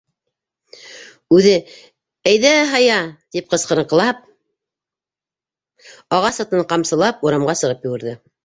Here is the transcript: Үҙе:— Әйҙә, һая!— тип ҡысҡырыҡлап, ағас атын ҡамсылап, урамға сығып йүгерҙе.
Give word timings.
Үҙе:— 1.39 1.51
Әйҙә, 2.31 2.53
һая!— 2.71 2.97
тип 3.37 3.53
ҡысҡырыҡлап, 3.55 4.25
ағас 6.19 6.45
атын 6.47 6.69
ҡамсылап, 6.73 7.25
урамға 7.31 7.61
сығып 7.63 7.89
йүгерҙе. 7.91 8.21